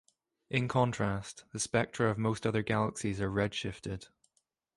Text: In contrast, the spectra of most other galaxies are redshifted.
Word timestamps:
In 0.49 0.67
contrast, 0.67 1.45
the 1.53 1.59
spectra 1.59 2.09
of 2.09 2.17
most 2.17 2.47
other 2.47 2.63
galaxies 2.63 3.21
are 3.21 3.29
redshifted. 3.29 4.07